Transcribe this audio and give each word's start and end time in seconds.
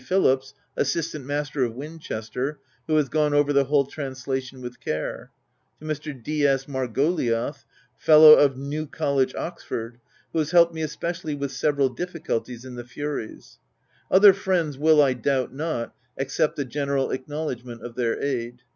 Phillips, 0.01 0.55
Assistant 0.75 1.25
Master 1.27 1.63
of 1.63 1.75
Winchester, 1.75 2.59
who 2.87 2.95
has 2.95 3.07
gone 3.07 3.35
over 3.35 3.53
the 3.53 3.65
whole 3.65 3.85
translation 3.85 4.59
with 4.59 4.79
care; 4.79 5.29
to 5.77 5.85
Mr. 5.85 6.11
D. 6.23 6.43
S. 6.47 6.65
Margoliouth, 6.65 7.63
Fellow 7.99 8.31
of 8.33 8.57
New 8.57 8.87
College, 8.87 9.35
Oxford, 9.35 9.99
who 10.33 10.39
has 10.39 10.49
helped 10.49 10.73
me 10.73 10.81
especially 10.81 11.35
with 11.35 11.51
several 11.51 11.89
difficulties 11.89 12.65
in 12.65 12.73
The 12.73 12.83
Furies, 12.83 13.59
Other 14.09 14.33
friends 14.33 14.75
will, 14.75 15.03
I 15.03 15.13
doubt 15.13 15.53
not, 15.53 15.93
accept 16.17 16.57
a 16.57 16.65
general 16.65 17.11
acknowledgment 17.11 17.85
of 17.85 17.93
their 17.93 18.19
aid. 18.19 18.63